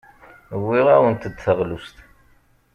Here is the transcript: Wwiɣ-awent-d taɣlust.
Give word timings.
Wwiɣ-awent-d 0.61 1.35
taɣlust. 1.43 1.97